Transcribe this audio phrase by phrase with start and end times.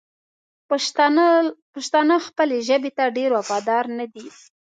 [1.73, 4.27] پښتانه خپلې ژبې ته ډېر وفادار ندي!